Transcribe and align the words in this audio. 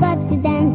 begins 0.00 0.72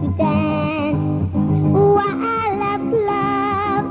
to 0.00 0.08
dance. 0.16 0.96
Ooh, 1.76 2.00
I 2.00 2.56
love 2.62 2.84
love. 3.12 3.84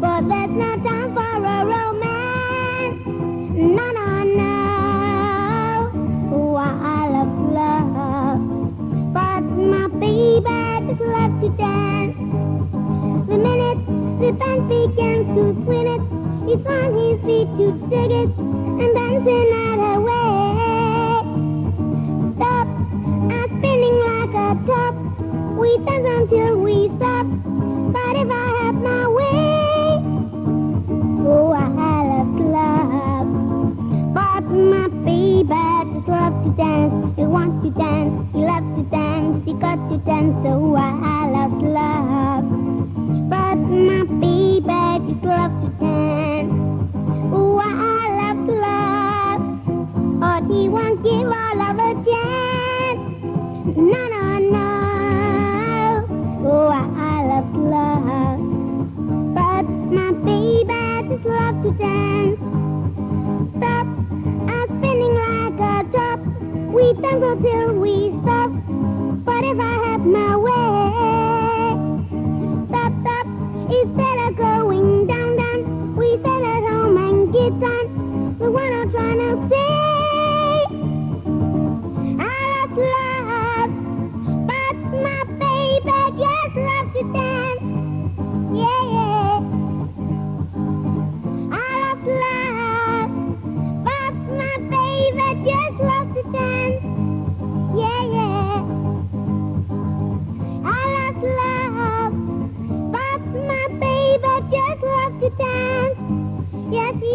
But 0.00 0.28
that's 0.28 0.52
not 0.52 0.84
time 0.84 1.14
for 1.16 1.32
a 1.48 1.64
romance. 1.64 3.00
No 3.56 3.86
no 3.98 4.08
no. 4.40 4.56
Ooh 6.36 6.56
I 6.56 7.08
love 7.14 7.34
love. 7.56 8.40
But 9.16 9.44
my 9.56 9.88
baby 9.96 10.92
is 10.92 11.00
left 11.00 11.36
to 11.40 11.48
dance. 11.56 12.16
The 13.28 13.36
minute 13.38 13.80
the 14.20 14.30
fan 14.38 14.68
began 14.68 15.18
to 15.34 15.42
swing 15.64 15.88
it, 15.88 16.02
he's 16.46 16.66
on 16.66 16.88
his 17.00 17.18
feet 17.24 17.48
to 17.56 17.66
dig 17.88 18.10
it 18.10 18.61
and 18.80 18.94
dancing 18.94 19.50
out 19.64 19.78
her 19.84 19.98
way. 20.00 21.22
Stop, 22.36 22.68
I'm 23.32 23.48
spinning 23.58 23.98
like 24.10 24.34
a 24.34 24.48
top. 24.66 24.94
We 25.58 25.78
dance 25.84 26.06
until 26.08 26.60
we 26.60 26.88
stop. 26.96 27.26
But 27.92 28.14
if 28.22 28.30
I 28.30 28.48
have 28.60 28.74
my 28.74 29.08
way, 29.08 30.02
oh, 31.28 31.52
I 31.52 31.64
love 32.10 32.32
love. 32.52 33.28
But 34.14 34.44
my 34.50 34.88
baby 35.04 35.62
just 35.94 36.08
loves 36.08 36.38
to 36.44 36.50
dance. 36.56 37.16
He 37.16 37.24
wants 37.24 37.64
to 37.64 37.70
dance. 37.70 38.14
He 38.32 38.40
loves 38.40 38.70
to 38.76 38.82
dance. 38.90 39.44
He 39.44 39.52
got 39.54 39.78
to 39.90 39.98
dance. 39.98 40.34
So 40.44 40.51
We 66.92 67.00
dance 67.00 67.24
until 67.24 67.72
we 67.80 68.10
stop. 68.20 68.50
But 69.24 69.44
if 69.44 69.58
I 69.58 69.74
have 69.88 70.04
my 70.04 70.36
way, 70.36 71.72
stop, 72.68 72.92
stop. 73.00 73.26
Instead 73.72 74.11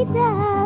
but 0.05 0.56